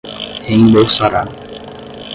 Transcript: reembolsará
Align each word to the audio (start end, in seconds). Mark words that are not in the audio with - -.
reembolsará 0.49 1.21